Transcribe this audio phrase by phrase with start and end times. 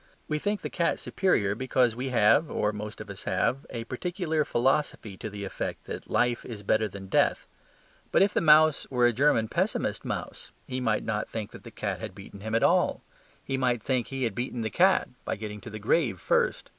[0.27, 4.43] We think the cat superior because we have (or most of us have) a particular
[4.43, 7.45] philosophy to the effect that life is better than death.
[8.11, 11.69] But if the mouse were a German pessimist mouse, he might not think that the
[11.69, 13.03] cat had beaten him at all.
[13.43, 16.67] He might think he had beaten the cat by getting to the grave first.